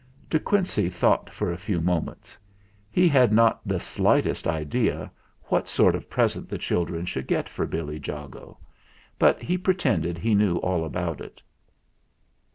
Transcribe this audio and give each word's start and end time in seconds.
De 0.31 0.39
Quincey 0.39 0.89
thought 0.89 1.29
for 1.29 1.51
a 1.51 1.57
few 1.59 1.79
moments. 1.79 2.35
He 2.89 3.07
had 3.07 3.31
not 3.31 3.61
the 3.63 3.79
slightest 3.79 4.47
idea 4.47 5.11
what 5.43 5.67
sort 5.67 5.93
of 5.93 6.09
present 6.09 6.49
the 6.49 6.57
children 6.57 7.05
should 7.05 7.27
get 7.27 7.47
for 7.47 7.67
Billy 7.67 8.01
Jago; 8.03 8.57
but 9.19 9.43
he 9.43 9.59
pretended 9.59 10.17
he 10.17 10.33
knew 10.33 10.57
all 10.57 10.85
about 10.85 11.21
it. 11.21 11.39